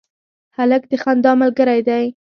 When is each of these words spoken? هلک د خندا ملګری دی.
هلک 0.57 0.83
د 0.91 0.93
خندا 1.03 1.31
ملګری 1.41 1.79
دی. 1.87 2.05